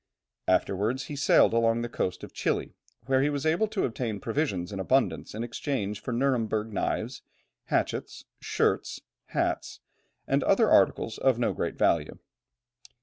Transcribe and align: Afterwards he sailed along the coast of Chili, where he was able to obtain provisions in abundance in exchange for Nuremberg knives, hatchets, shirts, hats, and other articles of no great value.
Afterwards 0.47 1.03
he 1.03 1.15
sailed 1.15 1.53
along 1.53 1.83
the 1.83 1.87
coast 1.87 2.23
of 2.23 2.33
Chili, 2.33 2.73
where 3.05 3.21
he 3.21 3.29
was 3.29 3.45
able 3.45 3.67
to 3.67 3.85
obtain 3.85 4.19
provisions 4.19 4.71
in 4.71 4.79
abundance 4.79 5.35
in 5.35 5.43
exchange 5.43 5.99
for 6.01 6.11
Nuremberg 6.11 6.73
knives, 6.73 7.21
hatchets, 7.65 8.25
shirts, 8.39 9.01
hats, 9.27 9.79
and 10.25 10.43
other 10.43 10.71
articles 10.71 11.19
of 11.19 11.37
no 11.37 11.53
great 11.53 11.75
value. 11.77 12.17